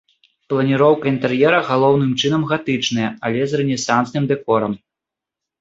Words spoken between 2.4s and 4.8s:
гатычная, але з рэнесансным дэкорам.